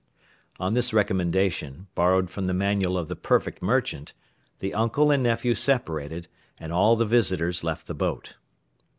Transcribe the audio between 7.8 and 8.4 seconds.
the boat.